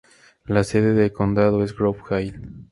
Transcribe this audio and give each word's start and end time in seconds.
La 0.45 0.63
sede 0.63 0.93
de 0.95 1.13
condado 1.13 1.63
es 1.63 1.75
Grove 1.77 2.01
Hill. 2.23 2.65